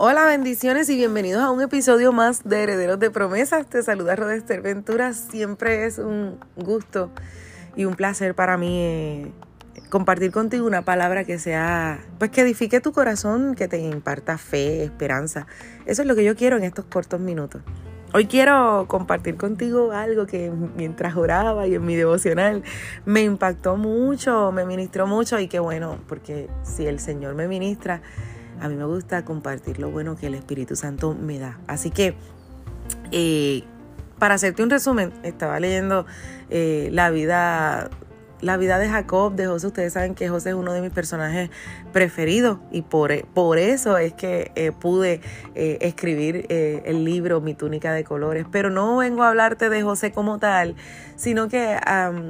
[0.00, 3.66] Hola, bendiciones y bienvenidos a un episodio más de Herederos de Promesas.
[3.66, 5.12] Te saluda Rodester Ventura.
[5.12, 7.10] Siempre es un gusto
[7.74, 9.32] y un placer para mí eh,
[9.90, 14.84] compartir contigo una palabra que sea, pues que edifique tu corazón, que te imparta fe,
[14.84, 15.48] esperanza.
[15.84, 17.62] Eso es lo que yo quiero en estos cortos minutos.
[18.14, 22.62] Hoy quiero compartir contigo algo que mientras oraba y en mi devocional
[23.04, 28.00] me impactó mucho, me ministró mucho y qué bueno, porque si el Señor me ministra,
[28.60, 31.58] a mí me gusta compartir lo bueno que el Espíritu Santo me da.
[31.66, 32.14] Así que,
[33.12, 33.64] eh,
[34.18, 36.06] para hacerte un resumen, estaba leyendo
[36.50, 37.90] eh, la vida
[38.40, 41.50] la vida de Jacob, de José, ustedes saben que José es uno de mis personajes
[41.92, 45.20] preferidos y por, por eso es que eh, pude
[45.56, 48.46] escribir el libro Mi túnica de colores.
[48.48, 50.76] Pero no vengo a hablarte de José como tal,
[51.16, 51.80] sino que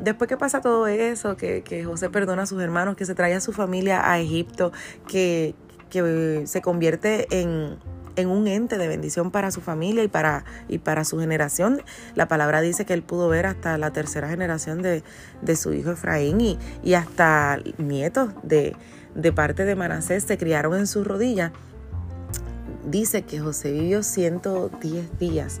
[0.00, 3.34] después que pasa todo eso, que, que José perdona a sus hermanos, que se trae
[3.34, 4.72] a su familia a Egipto,
[5.06, 5.54] que,
[5.90, 7.78] que se convierte en,
[8.26, 11.80] un ente de bendición para su familia y para, y para su generación.
[12.14, 15.02] La palabra dice que él pudo ver hasta la tercera generación de,
[15.56, 18.76] su hijo Efraín y, y hasta nietos de,
[19.34, 21.52] parte de Manasés se criaron en su rodilla.
[22.84, 25.60] Dice que José vivió 110 días,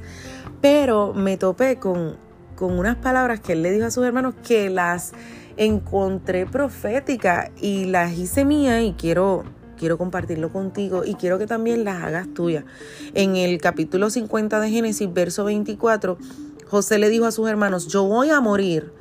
[0.60, 2.16] pero me topé con,
[2.56, 5.12] con unas palabras que él le dijo a sus hermanos que las
[5.56, 9.44] encontré proféticas y las hice mía y quiero
[9.80, 12.64] quiero compartirlo contigo y quiero que también las hagas tuyas.
[13.14, 16.18] En el capítulo 50 de Génesis, verso 24,
[16.68, 18.92] José le dijo a sus hermanos, yo voy a morir,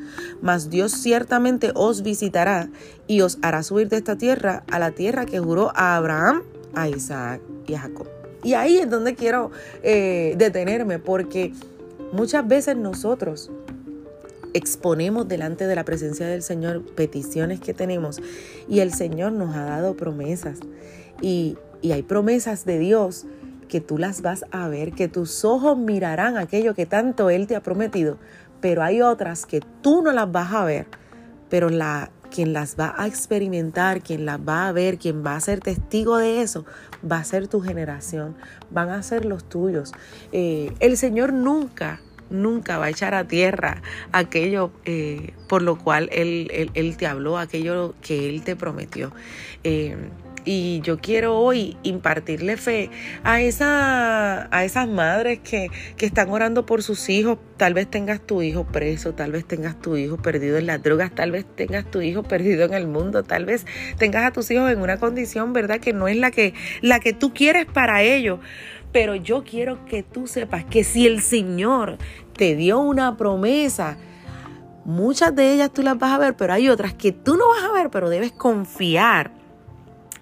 [0.42, 2.70] mas Dios ciertamente os visitará
[3.08, 6.88] y os hará subir de esta tierra a la tierra que juró a Abraham, a
[6.88, 8.08] Isaac y a Jacob.
[8.42, 9.52] Y ahí es donde quiero
[9.84, 11.54] eh, detenerme, porque
[12.14, 13.52] muchas veces nosotros
[14.54, 18.22] exponemos delante de la presencia del Señor peticiones que tenemos
[18.68, 20.60] y el Señor nos ha dado promesas
[21.22, 23.26] y, hay promesas de Dios
[23.70, 27.56] que tú las vas a ver, que tus ojos mirarán aquello que tanto Él te
[27.56, 28.18] ha prometido,
[28.60, 30.88] pero hay otras que tú no las vas a ver,
[31.50, 35.40] pero la, quien las va a experimentar, quien las va a ver, quien va a
[35.40, 36.66] ser testigo de eso,
[37.10, 38.36] va a ser tu generación,
[38.72, 39.94] van a ser los tuyos.
[40.34, 43.82] Eh, el Señor nunca nunca va a echar a tierra
[44.12, 49.12] aquello eh, por lo cual él, él, te habló, aquello que Él te prometió.
[49.64, 49.96] Eh,
[50.46, 52.90] y yo quiero hoy impartirle fe
[53.24, 57.38] a, esa, a esas madres que, que, están orando por sus hijos.
[57.58, 61.14] Tal vez tengas tu hijo preso, tal vez tengas tu hijo perdido en las drogas,
[61.14, 63.66] tal vez tengas tu hijo perdido en el mundo, tal vez
[63.98, 65.80] tengas a tus hijos en una condición, ¿verdad?
[65.80, 68.40] Que no es la que, la que tú quieres para ellos.
[68.92, 71.98] Pero yo quiero que tú sepas que si el Señor
[72.36, 73.98] te dio una promesa,
[74.86, 77.64] muchas de ellas tú las vas a ver, pero hay otras que tú no vas
[77.64, 79.32] a ver, pero debes confiar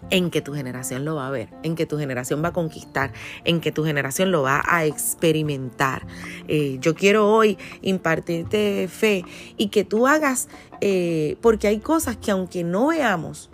[0.09, 3.11] en que tu generación lo va a ver, en que tu generación va a conquistar,
[3.43, 6.05] en que tu generación lo va a experimentar.
[6.47, 9.23] Eh, yo quiero hoy impartirte fe
[9.57, 10.47] y que tú hagas,
[10.81, 13.49] eh, porque hay cosas que aunque no veamos,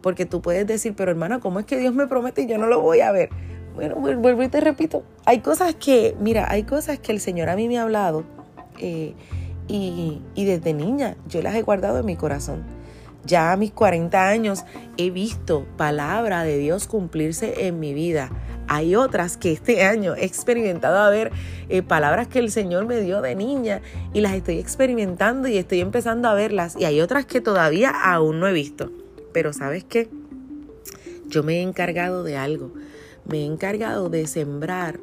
[0.00, 2.66] porque tú puedes decir, pero hermana, ¿cómo es que Dios me promete y yo no
[2.66, 3.30] lo voy a ver?
[3.74, 7.56] Bueno, vuelvo y te repito, hay cosas que, mira, hay cosas que el Señor a
[7.56, 8.24] mí me ha hablado
[8.78, 9.14] eh,
[9.66, 12.64] y, y desde niña yo las he guardado en mi corazón.
[13.24, 14.64] Ya a mis 40 años
[14.98, 18.30] he visto palabra de Dios cumplirse en mi vida.
[18.68, 21.30] Hay otras que este año he experimentado a ver
[21.68, 23.80] eh, palabras que el Señor me dio de niña
[24.12, 26.76] y las estoy experimentando y estoy empezando a verlas.
[26.78, 28.90] Y hay otras que todavía aún no he visto.
[29.32, 30.10] Pero sabes qué?
[31.26, 32.72] Yo me he encargado de algo
[33.24, 35.00] me he encargado de sembrar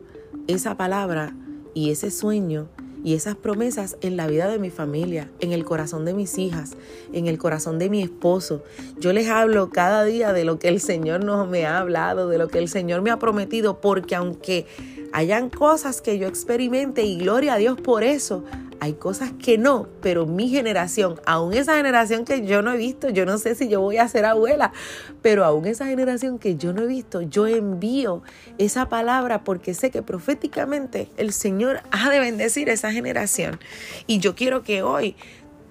[0.47, 1.35] esa palabra
[1.74, 2.68] y ese sueño
[3.03, 6.72] y esas promesas en la vida de mi familia, en el corazón de mis hijas,
[7.13, 8.63] en el corazón de mi esposo.
[9.00, 12.38] Yo les hablo cada día de lo que el Señor nos me ha hablado, de
[12.38, 14.66] lo que el Señor me ha prometido, porque aunque
[15.13, 18.44] hayan cosas que yo experimente y gloria a Dios por eso,
[18.79, 23.09] hay cosas que no, pero mi generación, aún esa generación que yo no he visto,
[23.09, 24.72] yo no sé si yo voy a ser abuela,
[25.22, 28.23] pero aún esa generación que yo no he visto, yo envío
[28.58, 33.59] esa palabra porque sé que proféticamente el Señor ha de bendecir esa generación.
[34.08, 35.16] Y yo quiero que hoy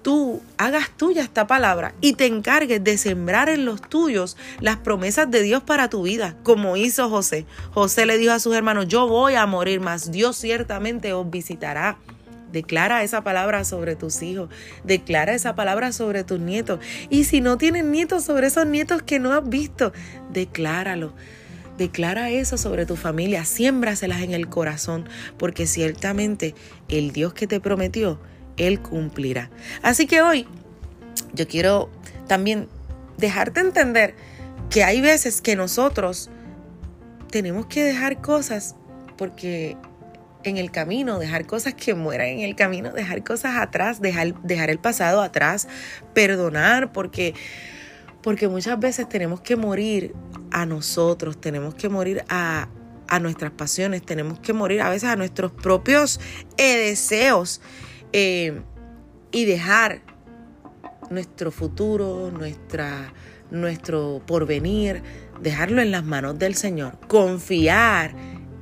[0.01, 5.29] tú hagas tuya esta palabra y te encargues de sembrar en los tuyos las promesas
[5.29, 7.45] de Dios para tu vida, como hizo José.
[7.73, 11.97] José le dijo a sus hermanos, yo voy a morir, mas Dios ciertamente os visitará.
[12.51, 14.49] Declara esa palabra sobre tus hijos,
[14.83, 16.79] declara esa palabra sobre tus nietos.
[17.09, 19.93] Y si no tienen nietos, sobre esos nietos que no has visto,
[20.31, 21.13] decláralo.
[21.77, 25.07] Declara eso sobre tu familia, siémbraselas en el corazón,
[25.37, 26.53] porque ciertamente
[26.89, 28.19] el Dios que te prometió,
[28.57, 29.49] Él cumplirá.
[29.81, 30.45] Así que hoy
[31.33, 31.89] yo quiero
[32.27, 32.67] también
[33.17, 34.15] dejarte entender
[34.69, 36.29] que hay veces que nosotros
[37.31, 38.75] tenemos que dejar cosas
[39.17, 39.77] porque
[40.43, 44.69] en el camino, dejar cosas que mueran en el camino, dejar cosas atrás, dejar, dejar
[44.69, 45.67] el pasado atrás,
[46.13, 47.33] perdonar, porque,
[48.21, 50.13] porque muchas veces tenemos que morir
[50.51, 52.69] a nosotros, tenemos que morir a,
[53.07, 56.19] a nuestras pasiones, tenemos que morir a veces a nuestros propios
[56.57, 57.61] eh, deseos
[58.13, 58.61] eh,
[59.31, 60.01] y dejar
[61.09, 63.13] nuestro futuro, nuestra,
[63.51, 65.01] nuestro porvenir,
[65.41, 68.13] dejarlo en las manos del Señor, confiar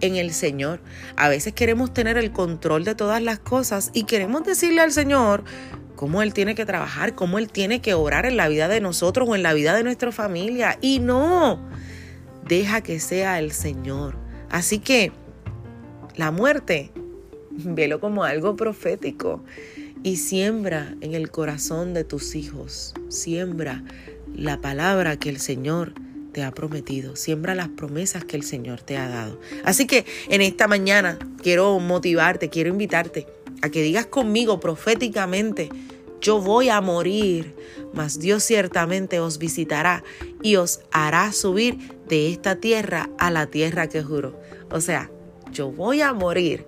[0.01, 0.79] en el Señor.
[1.15, 5.43] A veces queremos tener el control de todas las cosas y queremos decirle al Señor
[5.95, 9.27] cómo Él tiene que trabajar, cómo Él tiene que obrar en la vida de nosotros
[9.29, 10.77] o en la vida de nuestra familia.
[10.81, 11.59] Y no,
[12.47, 14.15] deja que sea el Señor.
[14.49, 15.11] Así que
[16.15, 16.91] la muerte,
[17.51, 19.43] velo como algo profético
[20.03, 23.83] y siembra en el corazón de tus hijos, siembra
[24.33, 25.93] la palabra que el Señor
[26.37, 29.39] te ha prometido, siembra las promesas que el Señor te ha dado.
[29.63, 33.25] Así que en esta mañana quiero motivarte, quiero invitarte
[33.63, 35.69] a que digas conmigo proféticamente,
[36.21, 37.55] yo voy a morir,
[37.91, 40.03] mas Dios ciertamente os visitará
[40.43, 44.39] y os hará subir de esta tierra a la tierra que juro.
[44.69, 45.09] O sea,
[45.51, 46.67] yo voy a morir,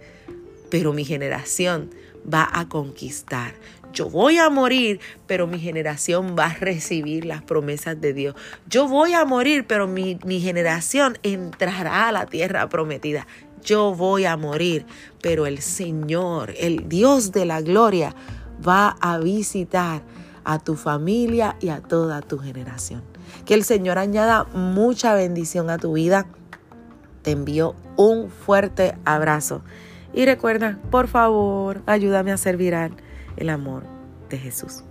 [0.72, 1.92] pero mi generación
[2.32, 3.54] va a conquistar
[3.92, 8.36] yo voy a morir, pero mi generación va a recibir las promesas de Dios.
[8.68, 13.26] Yo voy a morir, pero mi, generación entrará a la tierra prometida.
[13.64, 14.86] Yo voy a morir,
[15.22, 18.16] pero el Señor, el Dios de la gloria,
[18.66, 20.02] va a visitar
[20.44, 23.04] a tu familia y a toda tu generación.
[23.46, 26.28] Que el Señor añada mucha bendición a tu vida.
[27.24, 29.62] Te envío un fuerte abrazo.
[30.14, 32.92] Y recuerda, por favor, ayúdame a ser viral
[33.38, 33.84] el amor
[34.30, 34.84] de Jesús.